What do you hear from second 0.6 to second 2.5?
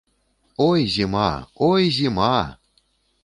Ой, зіма, ой, зіма!